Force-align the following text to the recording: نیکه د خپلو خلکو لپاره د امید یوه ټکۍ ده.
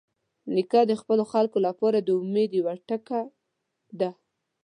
نیکه 0.53 0.81
د 0.87 0.91
خپلو 1.01 1.23
خلکو 1.33 1.57
لپاره 1.67 1.97
د 2.01 2.09
امید 2.21 2.49
یوه 2.59 2.73
ټکۍ 2.87 3.23
ده. 3.99 4.09